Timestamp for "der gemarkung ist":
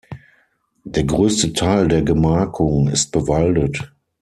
1.87-3.11